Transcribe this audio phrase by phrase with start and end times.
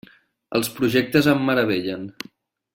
[0.59, 2.11] Els projectes em meravellen.